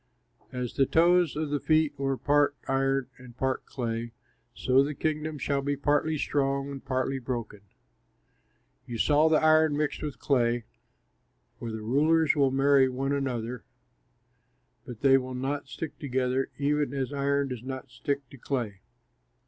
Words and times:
As 0.51 0.73
the 0.73 0.87
toes 0.87 1.35
of 1.35 1.51
the 1.51 1.59
feet 1.59 1.93
were 1.95 2.17
part 2.17 2.55
iron 2.67 3.07
and 3.19 3.37
part 3.37 3.67
clay, 3.67 4.13
so 4.55 4.81
the 4.83 4.95
kingdom 4.95 5.37
shall 5.37 5.61
be 5.61 5.77
partly 5.77 6.17
strong 6.17 6.71
and 6.71 6.83
partly 6.83 7.19
broken. 7.19 7.61
You 8.87 8.97
saw 8.97 9.29
the 9.29 9.37
iron 9.39 9.77
mixed 9.77 10.01
with 10.01 10.17
clay, 10.17 10.63
for 11.59 11.71
the 11.71 11.83
rulers 11.83 12.35
will 12.35 12.49
marry 12.49 12.89
one 12.89 13.11
another, 13.11 13.63
but 14.87 15.01
they 15.01 15.19
will 15.19 15.35
not 15.35 15.67
stick 15.67 15.99
together, 15.99 16.49
even 16.57 16.95
as 16.95 17.13
iron 17.13 17.49
does 17.49 17.61
not 17.61 17.91
stick 17.91 18.27
to 18.31 18.39
clay. 18.39 18.81